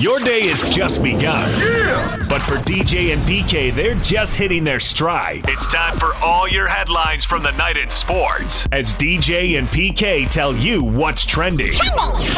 Your 0.00 0.18
day 0.20 0.46
has 0.48 0.66
just 0.74 1.02
begun. 1.02 1.46
Yeah! 1.60 2.16
But 2.26 2.40
for 2.40 2.54
DJ 2.54 3.12
and 3.12 3.20
PK, 3.28 3.70
they're 3.70 3.96
just 3.96 4.34
hitting 4.34 4.64
their 4.64 4.80
stride. 4.80 5.42
It's 5.46 5.66
time 5.66 5.98
for 5.98 6.14
all 6.22 6.48
your 6.48 6.66
headlines 6.66 7.26
from 7.26 7.42
the 7.42 7.50
night 7.50 7.76
in 7.76 7.90
sports 7.90 8.66
as 8.72 8.94
DJ 8.94 9.58
and 9.58 9.68
PK 9.68 10.26
tell 10.30 10.56
you 10.56 10.82
what's 10.82 11.26
trending. 11.26 11.74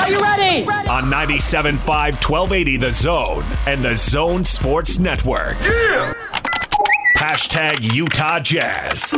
Are 0.00 0.10
you 0.10 0.20
ready? 0.20 0.66
On 0.88 1.04
97.5 1.04 1.78
1280 1.86 2.76
The 2.78 2.92
Zone 2.92 3.44
and 3.68 3.84
The 3.84 3.96
Zone 3.96 4.42
Sports 4.42 4.98
Network. 4.98 5.56
Yeah! 5.60 6.14
Hashtag 7.16 7.94
Utah 7.94 8.40
Jazz. 8.40 9.14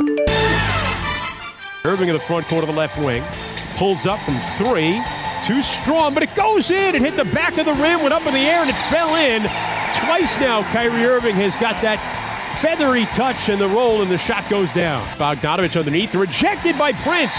Irving 1.86 2.10
in 2.10 2.14
the 2.14 2.22
front 2.22 2.46
court 2.48 2.62
of 2.62 2.68
the 2.68 2.76
left 2.76 2.98
wing. 2.98 3.24
Pulls 3.78 4.04
up 4.04 4.20
from 4.20 4.38
three. 4.58 5.00
Too 5.46 5.60
strong, 5.60 6.14
but 6.14 6.22
it 6.22 6.34
goes 6.34 6.70
in. 6.70 6.94
It 6.94 7.02
hit 7.02 7.16
the 7.16 7.24
back 7.26 7.58
of 7.58 7.66
the 7.66 7.74
rim, 7.74 8.00
went 8.00 8.14
up 8.14 8.26
in 8.26 8.32
the 8.32 8.40
air, 8.40 8.62
and 8.62 8.70
it 8.70 8.76
fell 8.88 9.14
in. 9.14 9.42
Twice 10.00 10.40
now, 10.40 10.62
Kyrie 10.72 11.04
Irving 11.04 11.36
has 11.36 11.54
got 11.56 11.80
that 11.82 12.00
feathery 12.62 13.04
touch 13.12 13.50
and 13.50 13.60
the 13.60 13.68
roll, 13.68 14.00
and 14.00 14.10
the 14.10 14.16
shot 14.16 14.48
goes 14.48 14.72
down. 14.72 15.04
Bogdanovich 15.18 15.78
underneath, 15.78 16.14
rejected 16.14 16.78
by 16.78 16.92
Prince. 16.92 17.34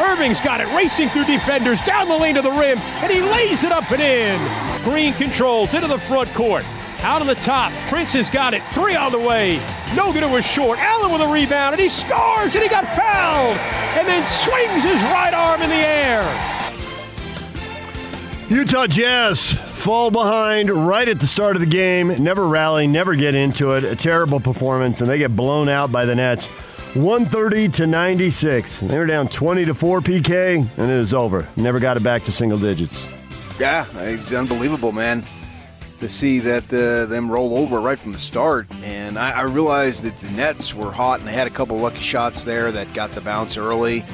Irving's 0.00 0.40
got 0.40 0.60
it, 0.60 0.68
racing 0.76 1.08
through 1.08 1.24
defenders, 1.24 1.82
down 1.82 2.06
the 2.06 2.16
lane 2.16 2.36
to 2.36 2.42
the 2.42 2.52
rim, 2.52 2.78
and 3.02 3.10
he 3.10 3.20
lays 3.20 3.64
it 3.64 3.72
up 3.72 3.90
and 3.90 4.00
in. 4.00 4.38
Green 4.84 5.12
controls 5.14 5.74
into 5.74 5.88
the 5.88 5.98
front 5.98 6.32
court. 6.34 6.64
Out 7.02 7.20
on 7.20 7.26
the 7.26 7.34
top, 7.34 7.72
Prince 7.88 8.12
has 8.12 8.30
got 8.30 8.54
it. 8.54 8.62
Three 8.62 8.94
on 8.94 9.10
the 9.10 9.18
way. 9.18 9.60
No 9.96 10.12
good, 10.12 10.22
it 10.22 10.30
was 10.30 10.46
short. 10.46 10.78
Allen 10.78 11.10
with 11.10 11.22
a 11.22 11.28
rebound, 11.28 11.74
and 11.74 11.82
he 11.82 11.88
scores, 11.88 12.54
and 12.54 12.62
he 12.62 12.68
got 12.68 12.86
fouled, 12.86 13.56
and 13.98 14.06
then 14.06 14.24
swings 14.30 14.84
his 14.84 15.02
right 15.10 15.34
arm 15.34 15.60
in 15.62 15.70
the 15.70 15.74
air. 15.74 16.57
Utah 18.48 18.86
Jazz 18.86 19.52
fall 19.52 20.10
behind 20.10 20.70
right 20.70 21.06
at 21.06 21.20
the 21.20 21.26
start 21.26 21.54
of 21.54 21.60
the 21.60 21.66
game, 21.66 22.08
never 22.22 22.48
rally, 22.48 22.86
never 22.86 23.14
get 23.14 23.34
into 23.34 23.72
it. 23.72 23.84
A 23.84 23.94
terrible 23.94 24.40
performance, 24.40 25.02
and 25.02 25.10
they 25.10 25.18
get 25.18 25.36
blown 25.36 25.68
out 25.68 25.92
by 25.92 26.06
the 26.06 26.14
Nets. 26.14 26.46
130 26.94 27.68
to 27.68 27.86
96. 27.86 28.80
They 28.80 28.98
were 28.98 29.04
down 29.04 29.28
20 29.28 29.66
to 29.66 29.74
4 29.74 30.00
PK, 30.00 30.66
and 30.78 30.90
it 30.90 30.98
was 30.98 31.12
over. 31.12 31.46
Never 31.56 31.78
got 31.78 31.98
it 31.98 32.02
back 32.02 32.22
to 32.22 32.32
single 32.32 32.58
digits. 32.58 33.06
Yeah, 33.60 33.84
it's 33.98 34.32
unbelievable, 34.32 34.92
man, 34.92 35.26
to 35.98 36.08
see 36.08 36.38
that 36.38 36.64
uh, 36.72 37.04
them 37.04 37.30
roll 37.30 37.54
over 37.54 37.80
right 37.80 37.98
from 37.98 38.12
the 38.12 38.18
start. 38.18 38.66
And 38.82 39.18
I, 39.18 39.40
I 39.40 39.42
realized 39.42 40.04
that 40.04 40.18
the 40.20 40.30
Nets 40.30 40.74
were 40.74 40.90
hot, 40.90 41.18
and 41.18 41.28
they 41.28 41.34
had 41.34 41.46
a 41.46 41.50
couple 41.50 41.76
lucky 41.76 42.00
shots 42.00 42.44
there 42.44 42.72
that 42.72 42.94
got 42.94 43.10
the 43.10 43.20
bounce 43.20 43.58
early. 43.58 44.06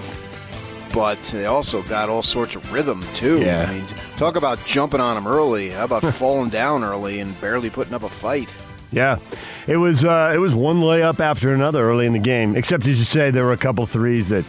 But 0.93 1.23
they 1.23 1.47
also 1.47 1.83
got 1.83 2.09
all 2.09 2.23
sorts 2.23 2.57
of 2.57 2.73
rhythm 2.73 3.05
too. 3.15 3.41
Yeah. 3.41 3.67
I 3.69 3.75
mean, 3.75 3.85
talk 4.17 4.37
about 4.37 4.65
jumping 4.65 5.01
on 5.01 5.15
them 5.15 5.27
early. 5.27 5.71
How 5.71 5.85
about 5.85 6.03
falling 6.15 6.51
down 6.51 6.85
early 6.85 7.21
and 7.21 7.39
barely 7.41 7.71
putting 7.71 7.95
up 7.95 8.03
a 8.03 8.09
fight? 8.09 8.49
Yeah, 8.91 9.19
it 9.67 9.77
was 9.77 10.05
uh, 10.05 10.33
it 10.35 10.39
was 10.39 10.55
one 10.55 10.77
layup 10.81 11.19
after 11.21 11.53
another 11.53 11.89
early 11.89 12.07
in 12.07 12.13
the 12.13 12.19
game. 12.19 12.57
Except 12.57 12.87
as 12.87 12.99
you 12.99 13.05
say, 13.05 13.31
there 13.31 13.45
were 13.45 13.53
a 13.53 13.57
couple 13.57 13.85
threes 13.87 14.29
that 14.29 14.45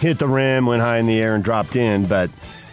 hit 0.00 0.18
the 0.18 0.26
rim, 0.26 0.66
went 0.66 0.82
high 0.82 0.98
in 0.98 1.06
the 1.06 1.18
air, 1.20 1.34
and 1.34 1.44
dropped 1.44 1.76
in. 1.76 2.06
But 2.06 2.28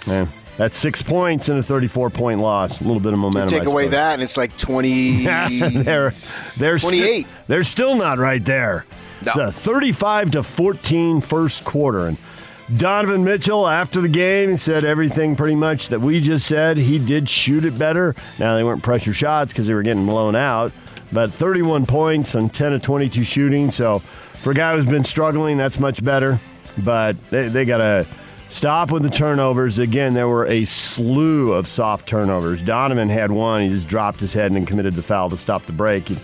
eh, 0.07 0.25
that's 0.57 0.77
six 0.77 1.01
points 1.01 1.47
and 1.49 1.59
a 1.59 1.63
34 1.63 2.09
point 2.09 2.39
loss. 2.39 2.81
A 2.81 2.83
little 2.83 2.99
bit 2.99 3.13
of 3.13 3.19
momentum. 3.19 3.49
Take 3.49 3.67
I 3.67 3.71
away 3.71 3.87
that, 3.89 4.13
and 4.13 4.23
it's 4.23 4.37
like 4.37 4.57
20. 4.57 5.25
they're 5.83 6.11
they're 6.57 6.79
sti- 6.79 6.89
28. 6.89 7.27
they're 7.47 7.63
still 7.63 7.95
not 7.95 8.17
right 8.17 8.43
there. 8.43 8.85
No. 9.23 9.31
It's 9.31 9.37
a 9.37 9.51
35 9.51 10.31
to 10.31 10.43
14 10.43 11.21
first 11.21 11.63
quarter 11.63 12.07
and 12.07 12.17
Donovan 12.77 13.25
Mitchell 13.25 13.67
after 13.67 13.99
the 13.99 14.07
game 14.07 14.55
said 14.55 14.85
everything 14.85 15.35
pretty 15.35 15.55
much 15.55 15.89
that 15.89 15.99
we 15.99 16.21
just 16.21 16.47
said. 16.47 16.77
He 16.77 16.99
did 16.99 17.27
shoot 17.27 17.65
it 17.65 17.77
better. 17.77 18.15
Now 18.39 18.55
they 18.55 18.63
weren't 18.63 18.81
pressure 18.81 19.13
shots 19.13 19.51
because 19.51 19.67
they 19.67 19.73
were 19.73 19.83
getting 19.83 20.05
blown 20.05 20.35
out, 20.35 20.71
but 21.11 21.33
31 21.33 21.85
points 21.85 22.33
on 22.33 22.49
10 22.49 22.73
of 22.73 22.81
22 22.81 23.23
shooting. 23.23 23.71
So 23.71 23.99
for 24.35 24.51
a 24.51 24.53
guy 24.53 24.75
who's 24.75 24.85
been 24.85 25.03
struggling, 25.03 25.57
that's 25.57 25.79
much 25.79 26.03
better. 26.03 26.39
But 26.77 27.17
they, 27.29 27.49
they 27.49 27.65
got 27.65 27.77
to 27.77 28.07
stop 28.49 28.89
with 28.89 29.03
the 29.03 29.09
turnovers. 29.09 29.77
Again, 29.77 30.13
there 30.13 30.29
were 30.29 30.45
a 30.45 30.63
slew 30.63 31.51
of 31.51 31.67
soft 31.67 32.07
turnovers. 32.07 32.61
Donovan 32.61 33.09
had 33.09 33.31
one. 33.31 33.63
He 33.63 33.69
just 33.69 33.87
dropped 33.87 34.21
his 34.21 34.33
head 34.33 34.51
and 34.53 34.65
committed 34.65 34.95
the 34.95 35.03
foul 35.03 35.29
to 35.31 35.37
stop 35.37 35.65
the 35.65 35.73
break. 35.73 36.07
He, 36.07 36.17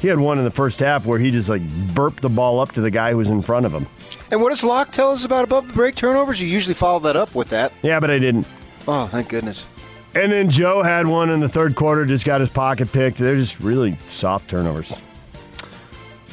he 0.00 0.08
had 0.08 0.18
one 0.18 0.38
in 0.38 0.44
the 0.44 0.50
first 0.50 0.80
half 0.80 1.06
where 1.06 1.18
he 1.18 1.30
just 1.30 1.48
like 1.48 1.62
burped 1.94 2.22
the 2.22 2.28
ball 2.28 2.60
up 2.60 2.72
to 2.72 2.80
the 2.80 2.90
guy 2.90 3.10
who 3.10 3.16
was 3.16 3.28
in 3.30 3.42
front 3.42 3.66
of 3.66 3.72
him. 3.72 3.86
And 4.30 4.40
what 4.42 4.50
does 4.50 4.64
Locke 4.64 4.90
tell 4.90 5.10
us 5.12 5.24
about 5.24 5.44
above 5.44 5.68
the 5.68 5.74
break 5.74 5.94
turnovers? 5.94 6.42
You 6.42 6.48
usually 6.48 6.74
follow 6.74 6.98
that 7.00 7.16
up 7.16 7.34
with 7.34 7.48
that. 7.50 7.72
Yeah, 7.82 8.00
but 8.00 8.10
I 8.10 8.18
didn't. 8.18 8.46
Oh, 8.86 9.06
thank 9.06 9.28
goodness. 9.28 9.66
And 10.14 10.30
then 10.30 10.50
Joe 10.50 10.82
had 10.82 11.06
one 11.06 11.30
in 11.30 11.40
the 11.40 11.48
third 11.48 11.74
quarter, 11.74 12.04
just 12.04 12.24
got 12.24 12.40
his 12.40 12.50
pocket 12.50 12.92
picked. 12.92 13.18
They're 13.18 13.36
just 13.36 13.58
really 13.60 13.98
soft 14.08 14.48
turnovers. 14.48 14.92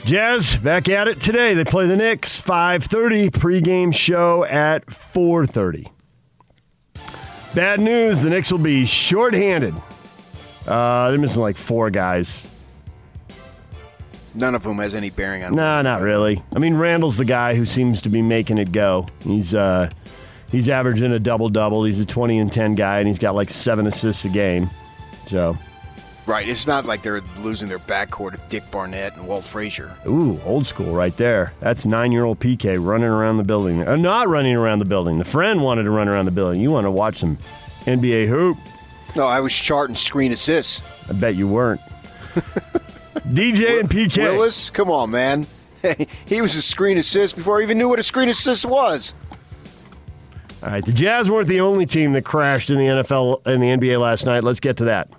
Jazz 0.03 0.57
back 0.57 0.89
at 0.89 1.07
it 1.07 1.21
today. 1.21 1.53
They 1.53 1.63
play 1.63 1.87
the 1.87 1.95
Knicks 1.95 2.41
5:30 2.41 3.29
pregame 3.29 3.93
show 3.93 4.43
at 4.45 4.85
4:30. 4.87 5.87
Bad 7.53 7.79
news: 7.79 8.21
the 8.21 8.29
Knicks 8.29 8.51
will 8.51 8.59
be 8.59 8.85
shorthanded. 8.85 9.75
Uh, 10.67 11.09
they're 11.09 11.19
missing 11.19 11.41
like 11.41 11.57
four 11.57 11.89
guys. 11.89 12.47
None 14.33 14.55
of 14.55 14.63
whom 14.63 14.77
has 14.79 14.95
any 14.95 15.09
bearing 15.09 15.43
on. 15.43 15.55
Nah, 15.55 15.81
not 15.81 16.01
really. 16.01 16.41
I 16.55 16.59
mean, 16.59 16.75
Randle's 16.75 17.17
the 17.17 17.25
guy 17.25 17.55
who 17.55 17.65
seems 17.65 18.01
to 18.01 18.09
be 18.09 18.21
making 18.21 18.57
it 18.57 18.71
go. 18.71 19.07
He's 19.21 19.53
uh, 19.53 19.89
he's 20.51 20.69
averaging 20.69 21.11
a 21.11 21.19
double 21.19 21.49
double. 21.49 21.83
He's 21.83 21.99
a 21.99 22.05
20 22.05 22.39
and 22.39 22.51
10 22.51 22.75
guy, 22.75 22.99
and 22.99 23.07
he's 23.07 23.19
got 23.19 23.35
like 23.35 23.49
seven 23.49 23.87
assists 23.87 24.23
a 24.25 24.29
game. 24.29 24.69
So, 25.27 25.57
Right. 26.27 26.47
It's 26.47 26.67
not 26.67 26.85
like 26.85 27.01
they're 27.01 27.21
losing 27.39 27.67
their 27.67 27.79
backcourt 27.79 28.35
of 28.35 28.47
Dick 28.47 28.63
Barnett 28.71 29.15
and 29.17 29.27
Walt 29.27 29.43
Frazier. 29.43 29.91
ooh, 30.07 30.39
old 30.45 30.65
school 30.67 30.93
right 30.93 31.15
there. 31.17 31.51
That's 31.59 31.85
nine-year-old 31.85 32.39
PK 32.39 32.77
running 32.83 33.09
around 33.09 33.37
the 33.37 33.43
building. 33.43 33.85
Uh, 33.85 33.95
not 33.95 34.29
running 34.29 34.55
around 34.55 34.79
the 34.79 34.85
building. 34.85 35.17
The 35.17 35.25
friend 35.25 35.61
wanted 35.63 35.83
to 35.83 35.89
run 35.91 36.07
around 36.07 36.25
the 36.25 36.31
building. 36.31 36.61
You 36.61 36.71
want 36.71 36.85
to 36.85 36.91
watch 36.91 37.17
some 37.17 37.37
NBA 37.85 38.27
hoop? 38.27 38.57
No, 39.15 39.23
I 39.25 39.39
was 39.39 39.53
charting 39.53 39.95
screen 39.95 40.31
assists. 40.31 40.81
I 41.09 41.13
bet 41.13 41.35
you 41.35 41.47
weren't. 41.47 41.81
DJ 43.31 43.79
and 43.79 43.89
PK. 43.89 44.17
Willis, 44.17 44.69
come 44.69 44.91
on, 44.91 45.11
man. 45.11 45.47
he 46.25 46.41
was 46.41 46.55
a 46.55 46.61
screen 46.61 46.97
assist 46.97 47.35
before 47.35 47.59
I 47.59 47.63
even 47.63 47.77
knew 47.77 47.89
what 47.89 47.99
a 47.99 48.03
screen 48.03 48.29
assist 48.29 48.65
was. 48.65 49.13
All 50.63 50.69
right, 50.69 50.85
the 50.85 50.91
Jazz 50.91 51.29
weren't 51.29 51.47
the 51.47 51.61
only 51.61 51.87
team 51.87 52.13
that 52.13 52.23
crashed 52.23 52.69
in 52.69 52.77
the 52.77 52.85
NFL 52.85 53.45
and 53.47 53.63
the 53.63 53.67
NBA 53.67 53.99
last 53.99 54.25
night. 54.25 54.43
Let's 54.43 54.59
get 54.59 54.77
to 54.77 54.85
that. 54.85 55.09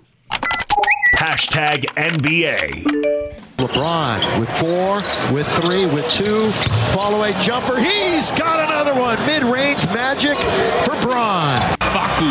Hashtag 1.17 1.85
NBA. 1.95 3.33
LeBron 3.57 4.39
with 4.39 4.49
four, 4.57 4.95
with 5.33 5.47
three, 5.61 5.85
with 5.85 6.09
two. 6.11 6.51
Follow 6.95 7.23
a 7.23 7.31
jumper. 7.41 7.79
He's 7.79 8.31
got 8.31 8.69
another 8.69 8.93
one. 8.93 9.17
Mid 9.25 9.43
range 9.43 9.85
magic 9.87 10.37
for 10.85 10.99
Bron. 11.01 11.72
Facu 11.93 12.25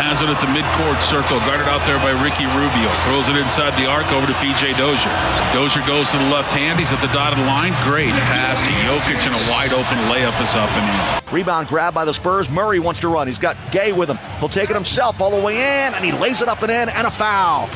has 0.00 0.24
it 0.24 0.32
at 0.32 0.40
the 0.40 0.48
midcourt 0.56 0.96
circle, 1.04 1.36
guarded 1.44 1.68
out 1.68 1.84
there 1.84 2.00
by 2.00 2.16
Ricky 2.24 2.48
Rubio. 2.56 2.88
Throws 3.04 3.28
it 3.28 3.36
inside 3.36 3.76
the 3.76 3.84
arc 3.84 4.08
over 4.08 4.24
to 4.24 4.32
PJ 4.40 4.72
Dozier. 4.80 5.12
Dozier 5.52 5.84
goes 5.84 6.10
to 6.12 6.16
the 6.16 6.30
left 6.32 6.50
hand. 6.50 6.80
He's 6.80 6.90
at 6.90 6.98
the 7.04 7.12
dotted 7.12 7.38
line. 7.44 7.76
Great 7.84 8.16
pass 8.32 8.56
to 8.64 8.72
Jokic, 8.88 9.20
and 9.20 9.36
a 9.36 9.42
wide 9.52 9.76
open 9.76 9.98
layup 10.08 10.32
is 10.42 10.54
up 10.56 10.70
and 10.72 10.88
in. 10.88 11.34
Rebound 11.34 11.68
grab 11.68 11.92
by 11.92 12.06
the 12.06 12.14
Spurs. 12.14 12.48
Murray 12.48 12.78
wants 12.78 13.00
to 13.00 13.08
run. 13.08 13.26
He's 13.26 13.38
got 13.38 13.54
Gay 13.70 13.92
with 13.92 14.08
him. 14.08 14.16
He'll 14.40 14.48
take 14.48 14.70
it 14.70 14.74
himself 14.74 15.20
all 15.20 15.30
the 15.30 15.44
way 15.44 15.56
in, 15.56 15.92
and 15.92 16.02
he 16.02 16.12
lays 16.12 16.40
it 16.40 16.48
up 16.48 16.62
and 16.62 16.72
in, 16.72 16.88
and 16.88 17.06
a 17.06 17.10
foul. 17.10 17.68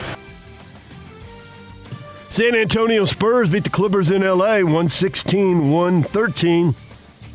San 2.31 2.55
Antonio 2.55 3.05
Spurs 3.05 3.51
beat 3.51 3.65
the 3.65 3.71
Clippers 3.71 4.11
in 4.11 4.23
LA 4.23 4.63
116 4.65 5.71
113. 5.71 6.75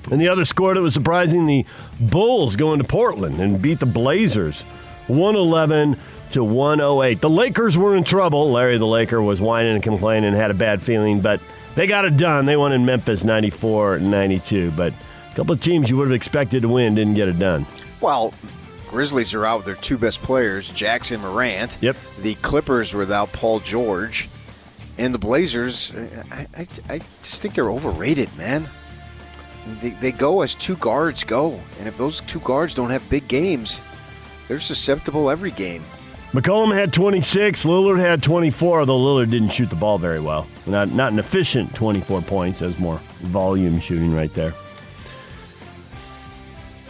And 0.09 0.19
the 0.19 0.29
other 0.29 0.45
score 0.45 0.73
that 0.73 0.81
was 0.81 0.93
surprising 0.93 1.45
the 1.45 1.65
Bulls 1.99 2.55
going 2.55 2.79
to 2.79 2.83
Portland 2.83 3.39
and 3.39 3.61
beat 3.61 3.79
the 3.79 3.85
Blazers 3.85 4.61
111 5.07 5.97
to 6.31 6.43
108. 6.43 7.21
The 7.21 7.29
Lakers 7.29 7.77
were 7.77 7.95
in 7.95 8.03
trouble. 8.03 8.51
Larry 8.51 8.77
the 8.77 8.85
Laker 8.85 9.21
was 9.21 9.39
whining 9.39 9.73
and 9.73 9.83
complaining 9.83 10.29
and 10.29 10.35
had 10.35 10.51
a 10.51 10.55
bad 10.55 10.81
feeling, 10.81 11.21
but 11.21 11.41
they 11.75 11.87
got 11.87 12.05
it 12.05 12.17
done. 12.17 12.45
They 12.45 12.57
won 12.57 12.73
in 12.73 12.85
Memphis 12.85 13.23
94 13.23 13.99
92. 13.99 14.71
But 14.71 14.93
a 15.31 15.35
couple 15.35 15.53
of 15.53 15.61
teams 15.61 15.89
you 15.89 15.97
would 15.97 16.07
have 16.07 16.15
expected 16.15 16.61
to 16.63 16.69
win 16.69 16.95
didn't 16.95 17.13
get 17.13 17.27
it 17.27 17.37
done. 17.37 17.65
Well, 17.99 18.33
Grizzlies 18.89 19.33
are 19.33 19.45
out 19.45 19.57
with 19.57 19.65
their 19.65 19.75
two 19.75 19.97
best 19.97 20.21
players, 20.21 20.69
Jackson 20.71 21.21
Morant. 21.21 21.77
Yep. 21.81 21.95
The 22.19 22.35
Clippers 22.35 22.93
were 22.93 22.99
without 22.99 23.31
Paul 23.31 23.59
George. 23.59 24.29
And 24.97 25.13
the 25.13 25.19
Blazers, 25.19 25.95
I, 26.31 26.47
I, 26.55 26.67
I 26.89 26.97
just 27.23 27.41
think 27.41 27.55
they're 27.55 27.71
overrated, 27.71 28.35
man. 28.37 28.67
They, 29.79 29.91
they 29.91 30.11
go 30.11 30.41
as 30.41 30.55
two 30.55 30.75
guards 30.77 31.23
go. 31.23 31.61
And 31.79 31.87
if 31.87 31.97
those 31.97 32.21
two 32.21 32.39
guards 32.39 32.75
don't 32.75 32.89
have 32.89 33.07
big 33.09 33.27
games, 33.27 33.81
they're 34.47 34.59
susceptible 34.59 35.29
every 35.29 35.51
game. 35.51 35.83
McCollum 36.31 36.73
had 36.73 36.93
26. 36.93 37.65
Lillard 37.65 37.99
had 37.99 38.23
24, 38.23 38.79
although 38.79 38.97
Lillard 38.97 39.29
didn't 39.29 39.49
shoot 39.49 39.69
the 39.69 39.75
ball 39.75 39.97
very 39.97 40.21
well. 40.21 40.47
Not, 40.65 40.89
not 40.89 41.11
an 41.11 41.19
efficient 41.19 41.75
24 41.75 42.21
points. 42.21 42.61
Was 42.61 42.79
more 42.79 43.01
volume 43.19 43.79
shooting 43.79 44.13
right 44.13 44.33
there. 44.33 44.53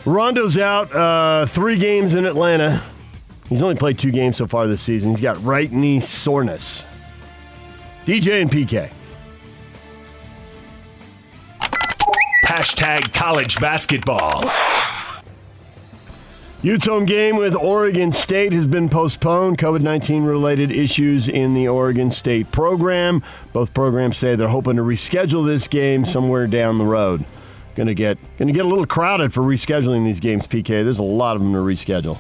Rondo's 0.06 0.57
out. 0.57 0.94
Uh, 0.94 1.45
three 1.47 1.77
games 1.77 2.15
in 2.15 2.25
Atlanta. 2.25 2.83
He's 3.50 3.63
only 3.63 3.75
played 3.75 4.00
two 4.00 4.12
games 4.12 4.38
so 4.38 4.47
far 4.47 4.68
this 4.68 4.81
season. 4.81 5.12
He's 5.12 5.21
got 5.21 5.44
right 5.44 5.71
knee 5.71 6.00
soreness. 6.00 6.83
DJ 8.06 8.41
and 8.41 8.50
PK. 8.50 8.91
Hashtag 12.51 13.13
college 13.13 13.62
basketball. 13.62 14.44
Utes 16.62 16.86
home 16.86 17.06
game 17.06 17.38
with 17.38 17.56
Oregon 17.56 18.12
State 18.12 18.51
has 18.51 18.65
been 18.65 18.89
postponed. 18.89 19.57
COVID 19.57 19.80
19 19.80 20.25
related 20.25 20.69
issues 20.69 21.30
in 21.30 21.53
the 21.53 21.69
Oregon 21.69 22.12
State 22.12 22.51
program. 22.51 23.24
Both 23.53 23.74
programs 23.74 24.18
say 24.18 24.36
they're 24.36 24.50
hoping 24.50 24.75
to 24.75 24.81
reschedule 24.81 25.45
this 25.45 25.69
game 25.69 26.03
somewhere 26.03 26.45
down 26.45 26.77
the 26.77 26.83
road. 26.83 27.24
Gonna 27.75 27.94
get 27.94 28.18
gonna 28.38 28.51
get 28.51 28.65
a 28.65 28.68
little 28.68 28.86
crowded 28.86 29.31
for 29.31 29.44
rescheduling 29.44 30.04
these 30.04 30.19
games, 30.19 30.45
PK. 30.45 30.83
There's 30.83 30.97
a 30.97 31.04
lot 31.04 31.38
of 31.38 31.42
them 31.42 31.54
to 31.54 31.59
reschedule. 31.59 32.19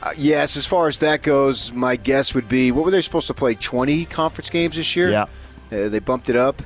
Uh, 0.00 0.10
yes, 0.16 0.56
as 0.56 0.64
far 0.64 0.86
as 0.86 1.00
that 1.00 1.24
goes, 1.24 1.72
my 1.72 1.96
guess 1.96 2.36
would 2.36 2.48
be 2.48 2.70
what 2.70 2.84
were 2.84 2.92
they 2.92 3.02
supposed 3.02 3.26
to 3.26 3.34
play? 3.34 3.56
20 3.56 4.04
conference 4.04 4.48
games 4.48 4.76
this 4.76 4.94
year? 4.94 5.10
Yeah. 5.10 5.22
Uh, 5.72 5.88
they 5.88 5.98
bumped 5.98 6.30
it 6.30 6.36
up. 6.36 6.62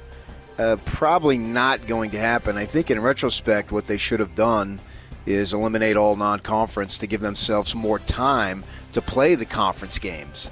Uh, 0.61 0.77
probably 0.85 1.39
not 1.39 1.87
going 1.87 2.11
to 2.11 2.19
happen. 2.19 2.59
I 2.59 2.67
think 2.67 2.91
in 2.91 3.01
retrospect, 3.01 3.73
what 3.73 3.87
they 3.87 3.97
should 3.97 4.21
have 4.21 4.35
done 4.35 4.79
is 5.25 5.55
eliminate 5.55 5.97
all 5.97 6.17
non-conference 6.17 6.99
to 6.99 7.07
give 7.07 7.23
themselves 7.23 7.75
more 7.75 7.99
time 8.01 8.62
to 8.93 9.01
play 9.01 9.37
the 9.37 9.47
conference 9.47 9.99
games. 9.99 10.51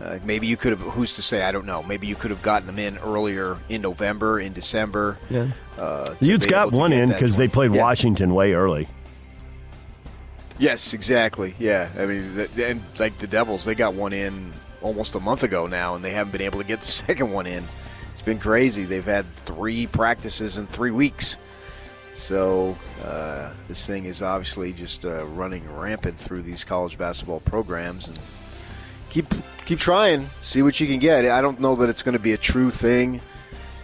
Uh, 0.00 0.18
maybe 0.24 0.48
you 0.48 0.56
could 0.56 0.72
have. 0.72 0.80
Who's 0.80 1.14
to 1.14 1.22
say? 1.22 1.44
I 1.44 1.52
don't 1.52 1.66
know. 1.66 1.84
Maybe 1.84 2.08
you 2.08 2.16
could 2.16 2.32
have 2.32 2.42
gotten 2.42 2.66
them 2.66 2.80
in 2.80 2.98
earlier 2.98 3.56
in 3.68 3.80
November, 3.80 4.40
in 4.40 4.52
December. 4.52 5.18
Yeah. 5.30 5.46
Uh, 5.78 6.12
The 6.18 6.26
Utes 6.26 6.46
got 6.46 6.72
one 6.72 6.92
in 6.92 7.10
because 7.10 7.36
they 7.36 7.46
played 7.46 7.72
Yeah. 7.72 7.82
Washington 7.82 8.34
way 8.34 8.54
early. 8.54 8.88
Yes, 10.58 10.94
exactly. 10.94 11.54
Yeah, 11.60 11.90
I 11.96 12.06
mean, 12.06 12.34
the, 12.34 12.66
and 12.70 12.82
like 12.98 13.18
the 13.18 13.28
Devils, 13.28 13.64
they 13.64 13.76
got 13.76 13.94
one 13.94 14.12
in 14.12 14.52
almost 14.82 15.14
a 15.14 15.20
month 15.20 15.44
ago 15.44 15.68
now, 15.68 15.94
and 15.94 16.04
they 16.04 16.10
haven't 16.10 16.32
been 16.32 16.42
able 16.42 16.58
to 16.58 16.66
get 16.66 16.80
the 16.80 16.86
second 17.06 17.30
one 17.30 17.46
in. 17.46 17.62
It's 18.14 18.22
been 18.22 18.38
crazy. 18.38 18.84
They've 18.84 19.04
had 19.04 19.26
three 19.26 19.88
practices 19.88 20.56
in 20.56 20.68
three 20.68 20.92
weeks. 20.92 21.38
So 22.12 22.78
uh, 23.04 23.52
this 23.66 23.88
thing 23.88 24.04
is 24.04 24.22
obviously 24.22 24.72
just 24.72 25.04
uh, 25.04 25.26
running 25.26 25.68
rampant 25.76 26.16
through 26.16 26.42
these 26.42 26.62
college 26.62 26.96
basketball 26.96 27.40
programs, 27.40 28.06
and 28.06 28.20
keep 29.10 29.26
keep 29.66 29.80
trying, 29.80 30.28
see 30.38 30.62
what 30.62 30.78
you 30.78 30.86
can 30.86 31.00
get. 31.00 31.24
I 31.24 31.40
don't 31.40 31.58
know 31.58 31.74
that 31.74 31.88
it's 31.88 32.04
going 32.04 32.12
to 32.12 32.22
be 32.22 32.34
a 32.34 32.36
true 32.36 32.70
thing, 32.70 33.20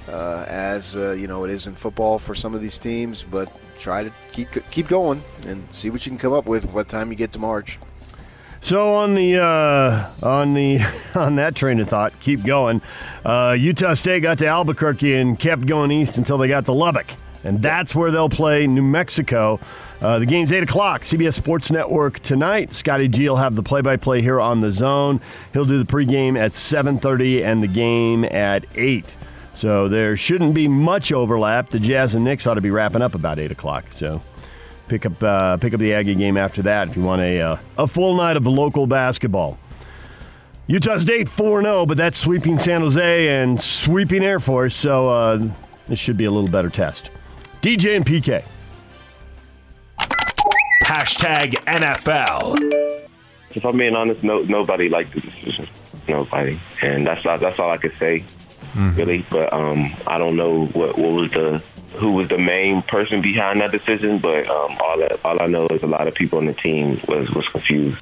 uh, 0.08 0.44
as 0.46 0.94
uh, 0.94 1.10
you 1.18 1.26
know 1.26 1.44
it 1.44 1.50
is 1.50 1.66
in 1.66 1.74
football 1.74 2.20
for 2.20 2.36
some 2.36 2.54
of 2.54 2.60
these 2.60 2.78
teams, 2.78 3.24
but 3.24 3.52
try 3.80 4.04
to 4.04 4.12
keep 4.30 4.46
keep 4.70 4.86
going 4.86 5.20
and 5.48 5.66
see 5.74 5.90
what 5.90 6.06
you 6.06 6.10
can 6.10 6.18
come 6.18 6.32
up 6.32 6.46
with. 6.46 6.72
What 6.72 6.86
time 6.86 7.10
you 7.10 7.16
get 7.16 7.32
to 7.32 7.40
March? 7.40 7.80
So 8.60 8.94
on 8.94 9.14
the 9.14 9.38
uh, 9.38 10.10
on 10.22 10.54
the 10.54 10.80
on 11.14 11.36
that 11.36 11.54
train 11.54 11.80
of 11.80 11.88
thought, 11.88 12.18
keep 12.20 12.44
going. 12.44 12.82
Uh, 13.24 13.56
Utah 13.58 13.94
State 13.94 14.22
got 14.22 14.38
to 14.38 14.46
Albuquerque 14.46 15.14
and 15.14 15.38
kept 15.38 15.66
going 15.66 15.90
east 15.90 16.18
until 16.18 16.38
they 16.38 16.48
got 16.48 16.66
to 16.66 16.72
Lubbock, 16.72 17.06
and 17.42 17.62
that's 17.62 17.94
where 17.94 18.10
they'll 18.10 18.28
play 18.28 18.66
New 18.66 18.82
Mexico. 18.82 19.58
Uh, 20.00 20.18
the 20.18 20.26
game's 20.26 20.52
eight 20.52 20.62
o'clock. 20.62 21.02
CBS 21.02 21.34
Sports 21.34 21.70
Network 21.70 22.20
tonight. 22.20 22.72
Scotty 22.72 23.08
G 23.08 23.28
will 23.28 23.36
have 23.36 23.54
the 23.54 23.62
play-by-play 23.62 24.22
here 24.22 24.40
on 24.40 24.60
the 24.60 24.70
Zone. 24.70 25.20
He'll 25.52 25.66
do 25.66 25.82
the 25.82 25.90
pregame 25.90 26.38
at 26.38 26.54
seven 26.54 26.98
thirty 26.98 27.42
and 27.42 27.62
the 27.62 27.68
game 27.68 28.24
at 28.24 28.64
eight. 28.76 29.04
So 29.52 29.88
there 29.88 30.16
shouldn't 30.16 30.54
be 30.54 30.68
much 30.68 31.12
overlap. 31.12 31.68
The 31.68 31.80
Jazz 31.80 32.14
and 32.14 32.24
Knicks 32.24 32.46
ought 32.46 32.54
to 32.54 32.62
be 32.62 32.70
wrapping 32.70 33.02
up 33.02 33.14
about 33.14 33.38
eight 33.38 33.50
o'clock. 33.52 33.84
So 33.90 34.22
pick 34.90 35.06
up 35.06 35.22
uh, 35.22 35.56
pick 35.56 35.72
up 35.72 35.80
the 35.80 35.94
Aggie 35.94 36.16
game 36.16 36.36
after 36.36 36.62
that 36.62 36.88
if 36.88 36.96
you 36.96 37.02
want 37.02 37.22
a 37.22 37.40
uh, 37.40 37.56
a 37.78 37.86
full 37.86 38.16
night 38.16 38.36
of 38.36 38.46
local 38.46 38.86
basketball. 38.86 39.58
Utah 40.66 40.98
State 40.98 41.28
4 41.28 41.62
0, 41.62 41.86
but 41.86 41.96
that's 41.96 42.16
sweeping 42.18 42.58
San 42.58 42.82
Jose 42.82 43.28
and 43.28 43.60
sweeping 43.60 44.22
Air 44.22 44.38
Force, 44.38 44.76
so 44.76 45.08
uh, 45.08 45.48
this 45.88 45.98
should 45.98 46.16
be 46.16 46.26
a 46.26 46.30
little 46.30 46.50
better 46.50 46.68
test. 46.68 47.10
DJ 47.60 47.96
and 47.96 48.06
PK. 48.06 48.44
Hashtag 50.84 51.54
NFL. 51.64 52.56
If 53.52 53.64
I'm 53.64 53.76
being 53.76 53.96
honest, 53.96 54.22
no, 54.22 54.40
nobody 54.42 54.88
liked 54.88 55.12
the 55.14 55.20
decision. 55.20 55.68
Nobody, 56.06 56.60
and 56.82 57.04
that's 57.04 57.26
all, 57.26 57.38
that's 57.38 57.58
all 57.58 57.70
I 57.70 57.76
could 57.76 57.96
say, 57.98 58.24
really. 58.74 59.26
But 59.30 59.52
um, 59.52 59.94
I 60.06 60.18
don't 60.18 60.36
know 60.36 60.66
what 60.66 60.98
what 60.98 61.12
was 61.12 61.30
the 61.30 61.62
who 61.96 62.12
was 62.12 62.28
the 62.28 62.38
main 62.38 62.82
person 62.82 63.20
behind 63.20 63.60
that 63.60 63.72
decision. 63.72 64.18
But 64.18 64.48
um, 64.48 64.76
all 64.80 64.98
that 64.98 65.20
all 65.24 65.40
I 65.42 65.46
know 65.46 65.66
is 65.68 65.82
a 65.82 65.86
lot 65.86 66.06
of 66.08 66.14
people 66.14 66.38
on 66.38 66.46
the 66.46 66.54
team 66.54 67.00
was 67.08 67.30
was 67.30 67.46
confused. 67.48 68.00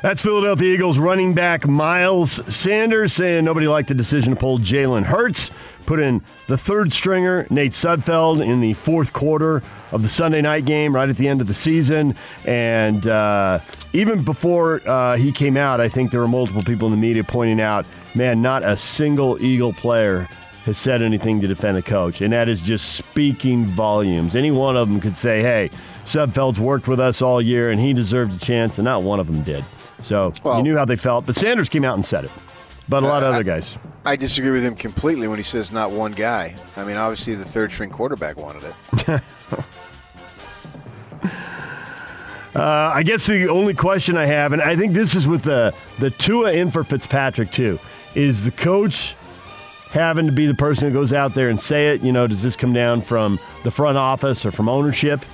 That's 0.00 0.22
Philadelphia 0.22 0.74
Eagles 0.74 0.96
running 1.00 1.34
back 1.34 1.66
Miles 1.66 2.40
Sanders 2.54 3.12
saying 3.12 3.44
nobody 3.44 3.66
liked 3.66 3.88
the 3.88 3.94
decision 3.94 4.32
to 4.32 4.38
pull 4.38 4.58
Jalen 4.58 5.02
Hurts. 5.02 5.50
Put 5.86 5.98
in 5.98 6.22
the 6.46 6.56
third 6.56 6.92
stringer, 6.92 7.48
Nate 7.50 7.72
Sudfeld, 7.72 8.40
in 8.40 8.60
the 8.60 8.74
fourth 8.74 9.12
quarter 9.12 9.60
of 9.90 10.02
the 10.02 10.08
Sunday 10.08 10.40
night 10.40 10.66
game 10.66 10.94
right 10.94 11.08
at 11.08 11.16
the 11.16 11.26
end 11.26 11.40
of 11.40 11.48
the 11.48 11.54
season. 11.54 12.14
And 12.44 13.08
uh, 13.08 13.58
even 13.92 14.22
before 14.22 14.82
uh, 14.86 15.16
he 15.16 15.32
came 15.32 15.56
out, 15.56 15.80
I 15.80 15.88
think 15.88 16.12
there 16.12 16.20
were 16.20 16.28
multiple 16.28 16.62
people 16.62 16.86
in 16.86 16.92
the 16.92 17.00
media 17.00 17.24
pointing 17.24 17.60
out, 17.60 17.84
man, 18.14 18.40
not 18.40 18.62
a 18.62 18.76
single 18.76 19.42
Eagle 19.42 19.72
player 19.72 20.28
has 20.64 20.78
said 20.78 21.02
anything 21.02 21.40
to 21.40 21.48
defend 21.48 21.76
the 21.76 21.82
coach. 21.82 22.20
And 22.20 22.32
that 22.32 22.48
is 22.48 22.60
just 22.60 22.92
speaking 22.94 23.66
volumes. 23.66 24.36
Any 24.36 24.52
one 24.52 24.76
of 24.76 24.88
them 24.88 25.00
could 25.00 25.16
say, 25.16 25.42
hey, 25.42 25.70
Sudfeld's 26.04 26.60
worked 26.60 26.86
with 26.86 27.00
us 27.00 27.20
all 27.20 27.42
year 27.42 27.72
and 27.72 27.80
he 27.80 27.92
deserved 27.92 28.34
a 28.34 28.38
chance, 28.38 28.78
and 28.78 28.84
not 28.84 29.02
one 29.02 29.18
of 29.18 29.26
them 29.26 29.42
did. 29.42 29.64
So 30.00 30.32
Well- 30.42 30.56
you 30.58 30.62
knew 30.62 30.76
how 30.76 30.84
they 30.84 30.96
felt. 30.96 31.26
But 31.26 31.34
Sanders 31.34 31.68
came 31.68 31.84
out 31.84 31.94
and 31.94 32.04
said 32.04 32.24
it. 32.24 32.30
But 32.88 33.02
a 33.02 33.06
lot 33.06 33.22
of 33.22 33.34
other 33.34 33.44
guys. 33.44 33.76
I 34.06 34.16
disagree 34.16 34.50
with 34.50 34.62
him 34.64 34.74
completely 34.74 35.28
when 35.28 35.38
he 35.38 35.42
says 35.42 35.70
not 35.70 35.90
one 35.90 36.12
guy. 36.12 36.54
I 36.76 36.84
mean, 36.84 36.96
obviously 36.96 37.34
the 37.34 37.44
third 37.44 37.70
string 37.70 37.90
quarterback 37.90 38.38
wanted 38.38 38.64
it. 38.64 39.20
Uh, 42.54 42.90
I 42.92 43.02
guess 43.04 43.26
the 43.26 43.48
only 43.48 43.74
question 43.74 44.16
I 44.16 44.26
have, 44.26 44.52
and 44.52 44.60
I 44.60 44.74
think 44.74 44.92
this 44.92 45.14
is 45.14 45.28
with 45.28 45.42
the 45.42 45.72
the 46.00 46.10
Tua 46.10 46.52
in 46.52 46.70
for 46.72 46.82
Fitzpatrick 46.82 47.52
too, 47.52 47.78
is 48.14 48.42
the 48.42 48.50
coach 48.50 49.14
having 49.90 50.26
to 50.26 50.32
be 50.32 50.46
the 50.46 50.54
person 50.54 50.88
who 50.88 50.94
goes 50.94 51.12
out 51.12 51.34
there 51.34 51.50
and 51.50 51.60
say 51.60 51.88
it. 51.94 52.00
You 52.02 52.10
know, 52.10 52.26
does 52.26 52.42
this 52.42 52.56
come 52.56 52.72
down 52.72 53.02
from 53.02 53.38
the 53.62 53.70
front 53.70 53.96
office 53.98 54.44
or 54.44 54.50
from 54.50 54.68
ownership? 54.68 55.24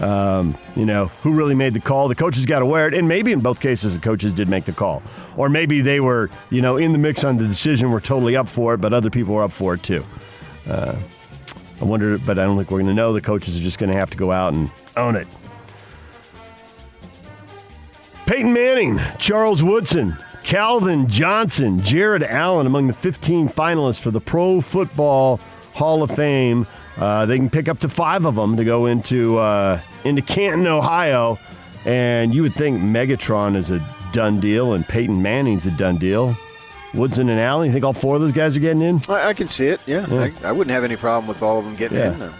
Um, 0.00 0.56
you 0.76 0.86
know, 0.86 1.06
who 1.22 1.34
really 1.34 1.54
made 1.54 1.74
the 1.74 1.80
call? 1.80 2.08
The 2.08 2.14
coaches 2.14 2.46
got 2.46 2.60
to 2.60 2.66
wear 2.66 2.88
it, 2.88 2.94
and 2.94 3.06
maybe 3.06 3.32
in 3.32 3.40
both 3.40 3.60
cases 3.60 3.94
the 3.94 4.00
coaches 4.00 4.32
did 4.32 4.48
make 4.48 4.64
the 4.64 4.72
call, 4.72 5.02
or 5.36 5.48
maybe 5.50 5.82
they 5.82 6.00
were, 6.00 6.30
you 6.48 6.62
know, 6.62 6.78
in 6.78 6.92
the 6.92 6.98
mix 6.98 7.22
on 7.22 7.36
the 7.36 7.46
decision, 7.46 7.90
were 7.90 8.00
totally 8.00 8.34
up 8.34 8.48
for 8.48 8.74
it, 8.74 8.78
but 8.78 8.94
other 8.94 9.10
people 9.10 9.34
were 9.34 9.42
up 9.42 9.52
for 9.52 9.74
it 9.74 9.82
too. 9.82 10.04
Uh, 10.66 10.96
I 11.80 11.84
wonder, 11.84 12.16
but 12.18 12.38
I 12.38 12.44
don't 12.44 12.56
think 12.56 12.70
we're 12.70 12.78
going 12.78 12.88
to 12.88 12.94
know. 12.94 13.12
The 13.12 13.20
coaches 13.20 13.58
are 13.58 13.62
just 13.62 13.78
going 13.78 13.90
to 13.90 13.96
have 13.96 14.10
to 14.10 14.16
go 14.16 14.32
out 14.32 14.52
and 14.52 14.70
own 14.96 15.16
it. 15.16 15.26
Peyton 18.26 18.52
Manning, 18.52 19.00
Charles 19.18 19.62
Woodson, 19.62 20.16
Calvin 20.44 21.08
Johnson, 21.08 21.82
Jared 21.82 22.22
Allen 22.22 22.66
among 22.66 22.86
the 22.86 22.92
15 22.92 23.48
finalists 23.48 24.00
for 24.00 24.10
the 24.10 24.20
Pro 24.20 24.60
Football 24.60 25.40
Hall 25.72 26.02
of 26.02 26.10
Fame. 26.10 26.66
Uh, 27.00 27.24
they 27.26 27.36
can 27.38 27.48
pick 27.48 27.68
up 27.68 27.78
to 27.80 27.88
five 27.88 28.26
of 28.26 28.34
them 28.36 28.56
to 28.56 28.64
go 28.64 28.86
into 28.86 29.38
uh, 29.38 29.80
into 30.04 30.20
Canton, 30.22 30.66
Ohio, 30.66 31.38
and 31.86 32.34
you 32.34 32.42
would 32.42 32.54
think 32.54 32.78
Megatron 32.80 33.56
is 33.56 33.70
a 33.70 33.80
done 34.12 34.38
deal 34.38 34.74
and 34.74 34.86
Peyton 34.86 35.22
Manning's 35.22 35.64
a 35.66 35.70
done 35.70 35.96
deal. 35.96 36.36
Woodson 36.92 37.28
and 37.28 37.40
Allen, 37.40 37.66
you 37.66 37.72
think 37.72 37.84
all 37.84 37.92
four 37.92 38.16
of 38.16 38.20
those 38.20 38.32
guys 38.32 38.56
are 38.56 38.60
getting 38.60 38.82
in? 38.82 39.00
I, 39.08 39.28
I 39.28 39.34
can 39.34 39.46
see 39.46 39.66
it. 39.66 39.80
Yeah, 39.86 40.06
Yeah. 40.08 40.28
I, 40.44 40.48
I 40.48 40.52
wouldn't 40.52 40.72
have 40.74 40.82
any 40.84 40.96
problem 40.96 41.26
with 41.28 41.42
all 41.42 41.58
of 41.58 41.64
them 41.64 41.76
getting 41.76 41.96
Yeah. 41.98 42.14
in. 42.14 42.22
Uh, 42.22 42.32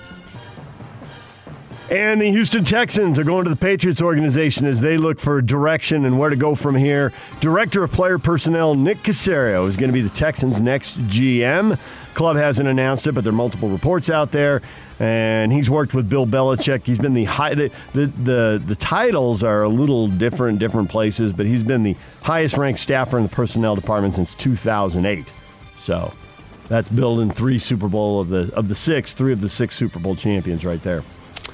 And 1.90 2.20
the 2.20 2.30
Houston 2.30 2.62
Texans 2.62 3.18
are 3.18 3.24
going 3.24 3.42
to 3.42 3.50
the 3.50 3.56
Patriots 3.56 4.00
organization 4.00 4.64
as 4.68 4.80
they 4.80 4.96
look 4.96 5.18
for 5.18 5.42
direction 5.42 6.04
and 6.04 6.20
where 6.20 6.30
to 6.30 6.36
go 6.36 6.54
from 6.54 6.76
here. 6.76 7.12
Director 7.40 7.82
of 7.82 7.90
Player 7.90 8.16
Personnel 8.16 8.76
Nick 8.76 8.98
Caserio 8.98 9.66
is 9.66 9.76
going 9.76 9.88
to 9.88 9.92
be 9.92 10.00
the 10.00 10.08
Texans' 10.08 10.62
next 10.62 10.96
GM. 11.08 11.76
Club 12.14 12.36
hasn't 12.36 12.68
announced 12.68 13.08
it, 13.08 13.12
but 13.12 13.24
there 13.24 13.32
are 13.32 13.36
multiple 13.36 13.68
reports 13.68 14.08
out 14.08 14.30
there. 14.30 14.62
And 15.00 15.52
he's 15.52 15.68
worked 15.68 15.92
with 15.92 16.08
Bill 16.08 16.28
Belichick. 16.28 16.84
He's 16.84 16.98
been 16.98 17.14
the 17.14 17.24
high. 17.24 17.54
The, 17.54 17.72
the 17.92 18.06
the 18.06 18.62
the 18.64 18.76
titles 18.76 19.42
are 19.42 19.64
a 19.64 19.68
little 19.68 20.06
different, 20.06 20.60
different 20.60 20.90
places, 20.90 21.32
but 21.32 21.46
he's 21.46 21.64
been 21.64 21.82
the 21.82 21.96
highest 22.22 22.56
ranked 22.56 22.78
staffer 22.78 23.16
in 23.16 23.24
the 23.24 23.30
personnel 23.30 23.74
department 23.74 24.14
since 24.14 24.34
2008. 24.34 25.32
So 25.78 26.12
that's 26.68 26.88
building 26.88 27.30
three 27.30 27.58
Super 27.58 27.88
Bowl 27.88 28.20
of 28.20 28.28
the 28.28 28.52
of 28.54 28.68
the 28.68 28.76
six, 28.76 29.12
three 29.12 29.32
of 29.32 29.40
the 29.40 29.48
six 29.48 29.74
Super 29.74 29.98
Bowl 29.98 30.14
champions 30.14 30.64
right 30.64 30.82
there. 30.84 31.02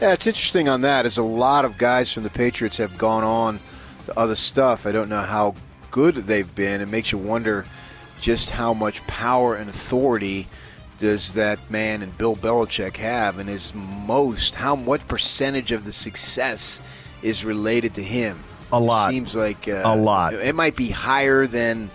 Yeah, 0.01 0.13
it's 0.13 0.27
interesting 0.27 0.69
on 0.69 0.83
that. 0.83 1.07
Is 1.07 1.19
a 1.19 1.23
lot 1.23 1.65
of 1.65 1.79
guys 1.79 2.13
from 2.13 2.23
the 2.23 2.31
Patriots 2.31 2.77
have 2.77 2.99
gone 2.99 3.25
on 3.25 3.61
to 4.07 4.19
other 4.19 4.35
stuff. 4.35 4.87
I 4.87 4.93
don't 4.93 5.09
know 5.09 5.23
how 5.23 5.55
good 5.91 6.15
they've 6.17 6.55
been. 6.55 6.81
It 6.81 6.89
makes 6.89 7.13
you 7.13 7.19
wonder 7.19 7.65
just 8.21 8.51
how 8.51 8.75
much 8.75 9.07
power 9.07 9.55
and 9.55 9.71
authority 9.71 10.49
does 10.99 11.33
that 11.35 11.59
man 11.71 12.03
and 12.03 12.17
Bill 12.17 12.37
Belichick 12.37 12.97
have, 12.97 13.39
and 13.39 13.49
is 13.49 13.75
most 13.75 14.55
how 14.55 14.77
what 14.77 15.07
percentage 15.09 15.73
of 15.73 15.85
the 15.85 15.93
success 15.93 16.81
is 17.23 17.45
related 17.45 17.95
to 17.95 18.03
him. 18.03 18.43
A 18.73 18.81
lot. 18.81 19.11
Seems 19.11 19.37
like 19.37 19.69
uh, 19.69 19.83
A 19.85 19.97
lot. 19.97 20.35
It 20.35 20.55
might 20.55 20.77
be 20.77 20.91
higher 20.91 21.47
than 21.47 21.91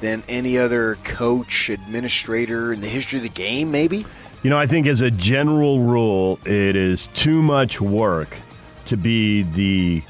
than 0.00 0.22
any 0.28 0.58
other 0.58 0.96
coach, 1.04 1.68
administrator 1.68 2.72
in 2.72 2.80
the 2.80 2.88
history 2.88 3.18
of 3.18 3.22
the 3.22 3.28
game. 3.28 3.70
Maybe. 3.70 4.04
You 4.42 4.50
know, 4.50 4.58
I 4.58 4.66
think 4.66 4.88
as 4.88 5.02
a 5.02 5.10
general 5.10 5.78
rule, 5.78 6.40
it 6.44 6.74
is 6.74 7.06
too 7.08 7.42
much 7.42 7.80
work 7.80 8.36
to 8.86 8.96
be 8.96 9.42
the 9.42 10.02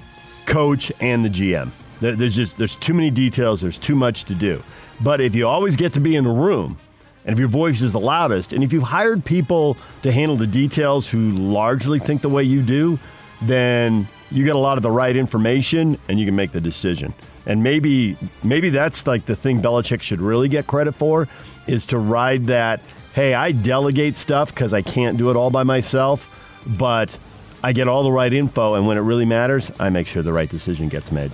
coach 0.47 0.91
and 1.01 1.23
the 1.23 1.29
GM. 1.29 1.71
There's 2.01 2.35
just 2.35 2.57
there's 2.57 2.77
too 2.77 2.95
many 2.95 3.11
details. 3.11 3.61
There's 3.61 3.77
too 3.77 3.95
much 3.95 4.25
to 4.25 4.35
do. 4.35 4.63
But 5.03 5.21
if 5.21 5.35
you 5.35 5.47
always 5.47 5.77
get 5.77 5.93
to 5.93 6.01
be 6.01 6.17
in 6.17 6.25
the 6.25 6.31
room, 6.31 6.79
and 7.27 7.35
if 7.35 7.39
your 7.39 7.49
voice 7.49 7.83
is 7.83 7.93
the 7.93 8.01
loudest, 8.01 8.55
and 8.55 8.65
if 8.65 8.73
you've 8.73 8.83
hired 8.83 9.23
people 9.23 9.77
to 10.03 10.11
handle 10.11 10.37
the 10.37 10.47
details 10.47 11.11
who 11.11 11.33
largely 11.33 11.99
think 11.99 12.23
the 12.23 12.31
way 12.31 12.43
you 12.43 12.63
do, 12.63 12.99
then 13.43 14.09
you 14.31 14.45
get 14.45 14.57
a 14.57 14.59
lot 14.59 14.79
of 14.79 14.83
the 14.83 14.91
right 14.91 15.15
information 15.15 15.99
and 16.09 16.19
you 16.19 16.25
can 16.25 16.35
make 16.35 16.53
the 16.53 16.61
decision. 16.61 17.13
And 17.47 17.63
maybe 17.63 18.17
maybe 18.43 18.71
that's 18.71 19.07
like 19.07 19.27
the 19.27 19.37
thing 19.37 19.61
Belichick 19.61 20.03
should 20.03 20.21
really 20.21 20.49
get 20.49 20.67
credit 20.67 20.95
for 20.95 21.29
is 21.67 21.87
to 21.87 21.99
ride 21.99 22.45
that. 22.47 22.81
Hey, 23.15 23.35
I 23.35 23.53
delegate 23.53 24.17
stuff 24.17 24.55
because 24.55 24.73
I 24.73 24.83
can't 24.83 25.19
do 25.19 25.31
it 25.31 25.37
all 25.37 25.51
by 25.51 25.65
myself, 25.65 26.63
but 26.79 27.17
I 27.63 27.73
get 27.73 27.87
all 27.87 28.03
the 28.03 28.11
right 28.11 28.33
info, 28.33 28.75
and 28.75 28.87
when 28.87 28.97
it 28.97 29.03
really 29.03 29.25
matters, 29.25 29.71
I 29.79 29.91
make 29.91 30.07
sure 30.07 30.23
the 30.23 30.33
right 30.33 30.49
decision 30.49 30.89
gets 30.89 31.13
made. 31.13 31.33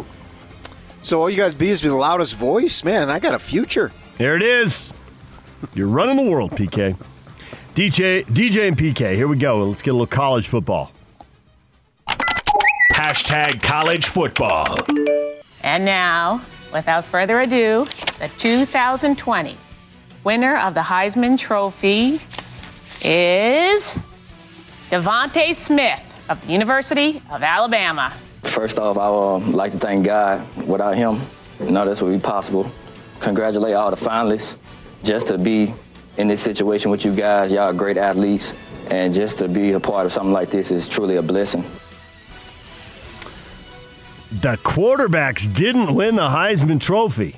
So 1.03 1.21
all 1.21 1.31
you 1.31 1.37
got 1.37 1.53
to 1.53 1.59
be 1.59 1.69
is 1.69 1.81
be 1.81 1.89
the 1.89 1.95
loudest 1.95 2.37
voice, 2.37 2.85
man. 2.85 3.09
I 3.09 3.19
got 3.19 3.35
a 3.35 3.39
future. 3.39 3.93
There 4.19 4.37
it 4.37 4.43
is. 4.43 4.93
You're 5.75 5.89
running 5.89 6.17
the 6.17 6.31
world, 6.31 6.51
PK. 6.51 6.97
DJ, 7.75 8.27
DJ 8.27 8.69
and 8.69 8.77
PK. 8.77 9.15
Here 9.15 9.29
we 9.29 9.39
go. 9.39 9.65
Let's 9.65 9.83
get 9.83 9.93
a 9.93 9.95
little 9.95 10.07
college 10.07 10.49
football. 10.49 10.93
Hashtag 12.93 13.63
college 13.63 14.07
football. 14.07 14.77
And 15.63 15.85
now, 15.85 16.43
without 16.73 17.05
further 17.05 17.41
ado, 17.41 17.87
the 18.19 18.29
2020 18.39 19.57
winner 20.25 20.57
of 20.57 20.75
the 20.75 20.81
Heisman 20.81 21.39
Trophy 21.39 22.21
is 23.03 23.95
DeVonta 24.91 25.55
Smith 25.55 26.27
of 26.29 26.45
the 26.47 26.53
University 26.53 27.23
of 27.31 27.43
Alabama. 27.43 28.13
First 28.43 28.79
off, 28.79 28.99
I 28.99 29.09
would 29.11 29.55
like 29.55 29.73
to 29.73 29.79
thank 29.79 30.05
God. 30.05 30.47
Without 30.67 30.97
Him, 30.97 31.19
none 31.61 31.83
of 31.83 31.89
this 31.89 32.03
would 32.03 32.13
be 32.13 32.21
possible. 32.21 32.71
Congratulate 33.21 33.75
all 33.75 33.91
the 33.91 33.97
finalists. 33.97 34.57
Just 35.05 35.29
to 35.29 35.39
be 35.39 35.73
in 36.17 36.29
this 36.29 36.41
situation 36.41 36.91
with 36.91 37.05
you 37.05 37.15
guys, 37.15 37.53
y'all 37.53 37.65
are 37.65 37.73
great 37.73 37.97
athletes, 37.97 38.55
and 38.91 39.15
just 39.15 39.39
to 39.39 39.49
be 39.49 39.73
a 39.73 39.81
part 39.81 40.07
of 40.07 40.13
something 40.13 40.33
like 40.33 40.51
this 40.51 40.71
is 40.71 40.89
truly 40.89 41.17
a 41.17 41.23
blessing. 41.23 41.65
The 44.31 44.57
quarterbacks 44.59 45.53
didn't 45.53 45.95
win 45.95 46.17
the 46.17 46.29
Heisman 46.29 46.81
Trophy. 46.81 47.35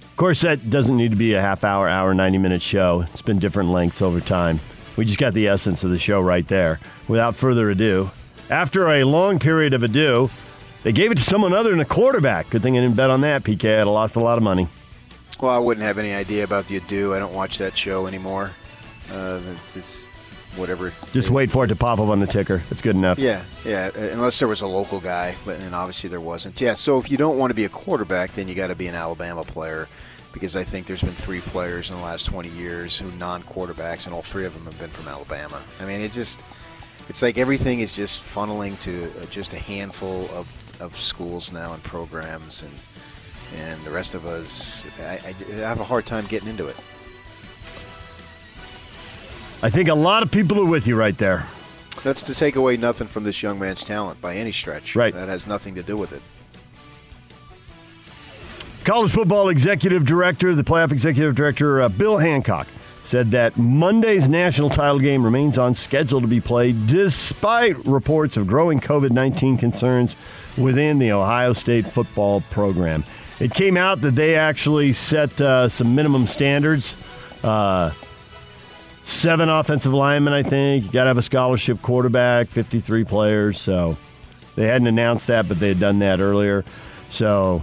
Of 0.00 0.16
course, 0.16 0.40
that 0.40 0.70
doesn't 0.70 0.96
need 0.96 1.10
to 1.10 1.16
be 1.16 1.34
a 1.34 1.40
half 1.42 1.62
hour, 1.62 1.90
hour, 1.90 2.14
90 2.14 2.38
minute 2.38 2.62
show. 2.62 3.04
It's 3.12 3.20
been 3.20 3.38
different 3.38 3.70
lengths 3.70 4.00
over 4.00 4.18
time. 4.18 4.58
We 4.96 5.04
just 5.04 5.18
got 5.18 5.34
the 5.34 5.48
essence 5.48 5.84
of 5.84 5.90
the 5.90 5.98
show 5.98 6.22
right 6.22 6.46
there. 6.48 6.80
Without 7.06 7.36
further 7.36 7.68
ado, 7.70 8.10
after 8.48 8.88
a 8.88 9.04
long 9.04 9.38
period 9.38 9.74
of 9.74 9.82
ado, 9.82 10.30
they 10.84 10.92
gave 10.92 11.10
it 11.12 11.18
to 11.18 11.24
someone 11.24 11.52
other 11.52 11.70
than 11.70 11.80
a 11.80 11.84
quarterback. 11.84 12.48
Good 12.48 12.62
thing 12.62 12.78
I 12.78 12.80
didn't 12.80 12.96
bet 12.96 13.10
on 13.10 13.20
that, 13.22 13.42
PK. 13.42 13.66
I'd 13.66 13.78
have 13.78 13.88
lost 13.88 14.16
a 14.16 14.20
lot 14.20 14.38
of 14.38 14.42
money. 14.42 14.68
Well, 15.38 15.52
I 15.52 15.58
wouldn't 15.58 15.84
have 15.84 15.98
any 15.98 16.14
idea 16.14 16.44
about 16.44 16.66
the 16.66 16.78
ado. 16.78 17.14
I 17.14 17.18
don't 17.18 17.34
watch 17.34 17.58
that 17.58 17.76
show 17.76 18.06
anymore. 18.06 18.52
Uh, 19.12 19.40
it's 19.74 20.11
whatever. 20.56 20.92
Just 21.12 21.30
wait 21.30 21.50
for 21.50 21.64
it 21.64 21.68
to 21.68 21.76
pop 21.76 21.98
up 21.98 22.08
on 22.08 22.20
the 22.20 22.26
ticker. 22.26 22.62
It's 22.70 22.80
good 22.80 22.96
enough. 22.96 23.18
Yeah, 23.18 23.44
yeah. 23.64 23.90
uh, 23.94 24.00
Unless 24.12 24.38
there 24.38 24.48
was 24.48 24.60
a 24.60 24.66
local 24.66 25.00
guy, 25.00 25.34
but 25.44 25.58
and 25.60 25.74
obviously 25.74 26.08
there 26.10 26.20
wasn't. 26.20 26.60
Yeah. 26.60 26.74
So 26.74 26.98
if 26.98 27.10
you 27.10 27.16
don't 27.16 27.38
want 27.38 27.50
to 27.50 27.54
be 27.54 27.64
a 27.64 27.68
quarterback, 27.68 28.32
then 28.32 28.48
you 28.48 28.54
got 28.54 28.68
to 28.68 28.74
be 28.74 28.86
an 28.86 28.94
Alabama 28.94 29.44
player, 29.44 29.88
because 30.32 30.56
I 30.56 30.64
think 30.64 30.86
there's 30.86 31.02
been 31.02 31.14
three 31.14 31.40
players 31.40 31.90
in 31.90 31.96
the 31.96 32.02
last 32.02 32.26
20 32.26 32.48
years 32.50 32.98
who 32.98 33.10
non-quarterbacks, 33.12 34.06
and 34.06 34.14
all 34.14 34.22
three 34.22 34.44
of 34.44 34.54
them 34.54 34.64
have 34.64 34.78
been 34.78 34.90
from 34.90 35.08
Alabama. 35.08 35.60
I 35.80 35.84
mean, 35.86 36.00
it's 36.00 36.14
just. 36.14 36.44
It's 37.08 37.20
like 37.20 37.36
everything 37.36 37.80
is 37.80 37.96
just 37.96 38.22
funneling 38.22 38.78
to 38.82 39.06
uh, 39.20 39.26
just 39.26 39.52
a 39.54 39.58
handful 39.58 40.30
of, 40.30 40.80
of 40.80 40.94
schools 40.94 41.52
now 41.52 41.72
and 41.74 41.82
programs, 41.82 42.62
and 42.62 42.72
and 43.58 43.82
the 43.84 43.90
rest 43.90 44.14
of 44.14 44.24
us, 44.24 44.86
I, 45.00 45.18
I 45.26 45.52
have 45.56 45.80
a 45.80 45.84
hard 45.84 46.06
time 46.06 46.24
getting 46.26 46.48
into 46.48 46.68
it. 46.68 46.76
I 49.62 49.70
think 49.70 49.88
a 49.88 49.94
lot 49.94 50.22
of 50.24 50.30
people 50.30 50.58
are 50.58 50.64
with 50.64 50.88
you 50.88 50.96
right 50.96 51.16
there. 51.16 51.46
That's 52.02 52.22
to 52.24 52.34
take 52.34 52.56
away 52.56 52.76
nothing 52.76 53.06
from 53.06 53.22
this 53.22 53.42
young 53.42 53.60
man's 53.60 53.84
talent 53.84 54.20
by 54.20 54.34
any 54.34 54.50
stretch. 54.50 54.96
Right. 54.96 55.14
That 55.14 55.28
has 55.28 55.46
nothing 55.46 55.76
to 55.76 55.82
do 55.82 55.96
with 55.96 56.12
it. 56.12 56.22
College 58.84 59.12
football 59.12 59.48
executive 59.48 60.04
director, 60.04 60.56
the 60.56 60.64
playoff 60.64 60.90
executive 60.90 61.36
director, 61.36 61.80
uh, 61.80 61.88
Bill 61.88 62.18
Hancock, 62.18 62.66
said 63.04 63.30
that 63.30 63.56
Monday's 63.56 64.28
national 64.28 64.70
title 64.70 64.98
game 64.98 65.24
remains 65.24 65.58
on 65.58 65.74
schedule 65.74 66.20
to 66.20 66.26
be 66.26 66.40
played 66.40 66.88
despite 66.88 67.76
reports 67.86 68.36
of 68.36 68.48
growing 68.48 68.80
COVID 68.80 69.12
19 69.12 69.56
concerns 69.56 70.16
within 70.58 70.98
the 70.98 71.12
Ohio 71.12 71.52
State 71.52 71.86
football 71.86 72.40
program. 72.50 73.04
It 73.38 73.54
came 73.54 73.76
out 73.76 74.00
that 74.00 74.16
they 74.16 74.34
actually 74.34 74.92
set 74.92 75.40
uh, 75.40 75.68
some 75.68 75.94
minimum 75.94 76.26
standards. 76.26 76.96
Uh, 77.44 77.92
seven 79.22 79.48
offensive 79.48 79.94
linemen, 79.94 80.32
I 80.32 80.42
think. 80.42 80.84
You 80.84 80.90
got 80.90 81.04
to 81.04 81.08
have 81.08 81.18
a 81.18 81.22
scholarship 81.22 81.80
quarterback, 81.80 82.48
53 82.48 83.04
players. 83.04 83.60
So 83.60 83.96
they 84.56 84.66
hadn't 84.66 84.88
announced 84.88 85.28
that, 85.28 85.46
but 85.46 85.60
they 85.60 85.68
had 85.68 85.78
done 85.78 86.00
that 86.00 86.18
earlier. 86.18 86.64
So 87.08 87.62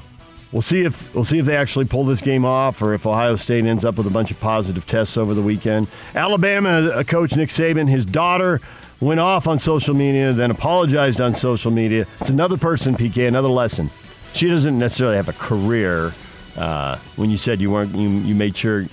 we'll 0.53 0.61
see 0.61 0.83
if 0.83 1.13
we'll 1.13 1.25
see 1.25 1.37
if 1.37 1.45
they 1.45 1.57
actually 1.57 1.83
pull 1.83 2.05
this 2.05 2.21
game 2.21 2.45
off, 2.45 2.81
or 2.81 2.93
if 2.93 3.05
Ohio 3.05 3.35
State 3.35 3.65
ends 3.65 3.83
up 3.83 3.97
with 3.97 4.07
a 4.07 4.09
bunch 4.09 4.31
of 4.31 4.39
positive 4.39 4.85
tests 4.85 5.17
over 5.17 5.33
the 5.33 5.41
weekend. 5.41 5.89
Alabama 6.15 6.69
uh, 6.69 7.03
coach 7.03 7.35
Nick 7.35 7.49
Saban, 7.49 7.89
his 7.89 8.05
daughter 8.05 8.61
went 9.01 9.19
off 9.19 9.45
on 9.45 9.59
social 9.59 9.93
media, 9.93 10.31
then 10.31 10.51
apologized 10.51 11.19
on 11.19 11.33
social 11.33 11.71
media. 11.71 12.07
It's 12.21 12.29
another 12.29 12.57
person, 12.57 12.95
PK, 12.95 13.27
another 13.27 13.49
lesson. 13.49 13.89
She 14.33 14.47
doesn't 14.47 14.77
necessarily 14.77 15.17
have 15.17 15.27
a 15.27 15.33
career. 15.33 16.13
Uh, 16.55 16.97
when 17.17 17.29
you 17.29 17.37
said 17.37 17.59
you 17.59 17.69
weren't, 17.69 17.93
you, 17.95 18.07
you 18.09 18.33
made 18.33 18.55
sure, 18.55 18.85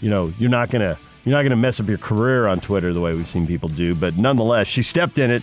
you 0.00 0.10
know, 0.10 0.32
you're 0.38 0.50
not 0.50 0.70
gonna 0.70 0.96
you're 1.24 1.34
not 1.34 1.42
gonna 1.42 1.56
mess 1.56 1.80
up 1.80 1.88
your 1.88 1.98
career 1.98 2.46
on 2.46 2.60
Twitter 2.60 2.92
the 2.92 3.00
way 3.00 3.14
we've 3.14 3.28
seen 3.28 3.46
people 3.46 3.68
do. 3.68 3.94
But 3.94 4.16
nonetheless, 4.16 4.66
she 4.66 4.82
stepped 4.82 5.18
in 5.18 5.30
it 5.30 5.42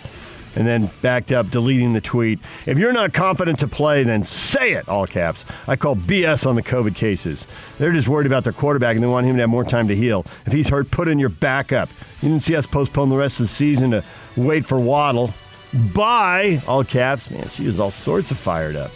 and 0.55 0.67
then 0.67 0.89
backed 1.01 1.31
up, 1.31 1.49
deleting 1.49 1.93
the 1.93 2.01
tweet. 2.01 2.39
If 2.65 2.77
you're 2.77 2.91
not 2.91 3.13
confident 3.13 3.59
to 3.59 3.67
play, 3.67 4.03
then 4.03 4.23
say 4.23 4.73
it, 4.73 4.87
all 4.89 5.07
caps. 5.07 5.45
I 5.67 5.75
call 5.75 5.95
BS 5.95 6.45
on 6.45 6.55
the 6.55 6.63
COVID 6.63 6.95
cases. 6.95 7.47
They're 7.77 7.93
just 7.93 8.07
worried 8.07 8.27
about 8.27 8.43
their 8.43 8.53
quarterback 8.53 8.95
and 8.95 9.03
they 9.03 9.07
want 9.07 9.25
him 9.25 9.37
to 9.37 9.41
have 9.41 9.49
more 9.49 9.63
time 9.63 9.87
to 9.87 9.95
heal. 9.95 10.25
If 10.45 10.53
he's 10.53 10.69
hurt, 10.69 10.91
put 10.91 11.07
in 11.07 11.19
your 11.19 11.29
backup. 11.29 11.89
You 12.21 12.29
didn't 12.29 12.43
see 12.43 12.55
us 12.55 12.67
postpone 12.67 13.09
the 13.09 13.17
rest 13.17 13.39
of 13.39 13.45
the 13.45 13.51
season 13.51 13.91
to 13.91 14.03
wait 14.35 14.65
for 14.65 14.79
Waddle. 14.79 15.33
Bye, 15.93 16.61
all 16.67 16.83
caps. 16.83 17.29
Man, 17.31 17.49
she 17.49 17.65
was 17.65 17.79
all 17.79 17.91
sorts 17.91 18.31
of 18.31 18.37
fired 18.37 18.75
up. 18.75 18.91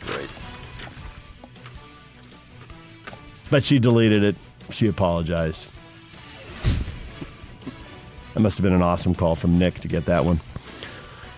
Great. 0.00 0.28
But 3.50 3.62
she 3.62 3.78
deleted 3.78 4.24
it. 4.24 4.36
She 4.70 4.86
apologized. 4.86 5.68
That 8.34 8.40
must 8.40 8.58
have 8.58 8.62
been 8.62 8.72
an 8.72 8.82
awesome 8.82 9.14
call 9.14 9.34
from 9.34 9.58
Nick 9.58 9.80
to 9.80 9.88
get 9.88 10.04
that 10.06 10.24
one. 10.24 10.40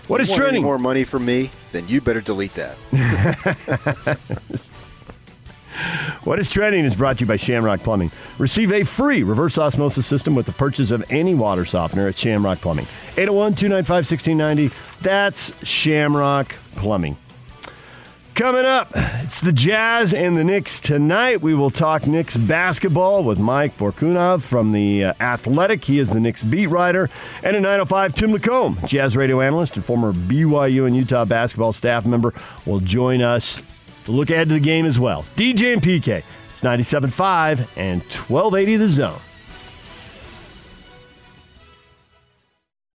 What 0.09 0.21
is 0.21 0.33
trending? 0.33 0.63
more 0.63 0.79
money 0.79 1.05
for 1.05 1.21
me? 1.21 1.51
Then 1.73 1.87
you 1.87 2.01
better 2.01 2.21
delete 2.21 2.55
that. 2.55 2.77
What 6.25 6.39
is 6.39 6.51
trending 6.51 6.85
is 6.85 6.95
brought 6.95 7.17
to 7.19 7.21
you 7.23 7.27
by 7.27 7.37
Shamrock 7.37 7.83
Plumbing. 7.83 8.11
Receive 8.39 8.71
a 8.73 8.83
free 8.83 9.23
reverse 9.23 9.57
osmosis 9.57 10.07
system 10.07 10.35
with 10.35 10.45
the 10.45 10.53
purchase 10.53 10.91
of 10.91 11.03
any 11.09 11.35
water 11.35 11.65
softener 11.65 12.09
at 12.09 12.19
Shamrock 12.19 12.61
Plumbing. 12.61 12.87
801 13.17 13.55
295 13.55 14.11
1690. 14.11 14.75
That's 15.01 15.53
Shamrock 15.67 16.55
Plumbing. 16.77 17.17
Coming 18.41 18.65
up, 18.65 18.89
it's 18.95 19.43
the 19.43 19.53
Jazz 19.53 20.15
and 20.15 20.35
the 20.35 20.45
Knicks 20.45 20.81
tonight. 20.81 21.43
We 21.43 21.53
will 21.53 21.69
talk 21.69 22.07
Knicks 22.07 22.39
basketball 22.39 23.23
with 23.23 23.39
Mike 23.39 23.77
Vorkunov 23.77 24.41
from 24.41 24.73
the 24.73 25.05
uh, 25.05 25.15
Athletic. 25.21 25.85
He 25.85 25.99
is 25.99 26.09
the 26.09 26.21
Knicks 26.21 26.43
beat 26.43 26.69
writer. 26.69 27.11
And 27.43 27.55
at 27.55 27.61
905, 27.61 28.15
Tim 28.15 28.33
Lacombe, 28.33 28.79
Jazz 28.87 29.15
radio 29.15 29.43
analyst 29.43 29.77
and 29.77 29.85
former 29.85 30.15
BYU 30.15 30.87
and 30.87 30.97
Utah 30.97 31.27
basketball 31.27 31.75
staff 31.75 32.07
member, 32.07 32.33
will 32.65 32.81
join 32.81 33.21
us 33.21 33.63
to 34.07 34.13
look 34.13 34.31
ahead 34.31 34.49
to 34.49 34.55
the 34.55 34.61
game 34.61 34.87
as 34.87 34.99
well. 34.99 35.27
DJ 35.37 35.75
and 35.75 35.83
PK, 35.83 36.23
it's 36.49 36.63
97.5 36.63 37.69
and 37.77 38.01
1280 38.01 38.77
the 38.77 38.89
zone. 38.89 39.21